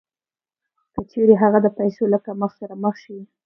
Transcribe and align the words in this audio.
که 0.93 1.01
چېرې 1.11 1.35
هغه 1.43 1.59
د 1.63 1.67
پیسو 1.77 2.03
له 2.13 2.17
کمښت 2.25 2.55
سره 2.61 2.75
مخ 2.83 2.95
شي 3.03 3.17